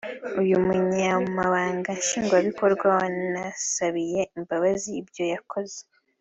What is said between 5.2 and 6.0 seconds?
yakoze